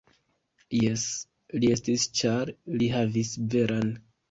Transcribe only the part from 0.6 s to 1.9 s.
Jes, li